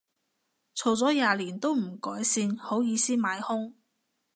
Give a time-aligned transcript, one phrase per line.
[0.73, 3.73] 嘈咗廿年都唔改善，好意思買兇